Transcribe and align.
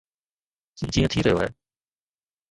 جيئن 0.91 1.11
ٿي 1.13 1.21
رهيو 1.27 1.39
آهي. 1.41 1.49